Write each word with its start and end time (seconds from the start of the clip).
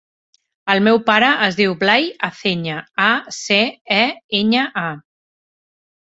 El 0.73 0.79
meu 0.85 0.99
pare 1.09 1.27
es 1.47 1.57
diu 1.59 1.75
Blai 1.83 2.07
Aceña: 2.27 2.77
a, 3.07 3.09
ce, 3.39 3.59
e, 3.99 4.01
enya, 4.39 4.63
a. 4.83 4.87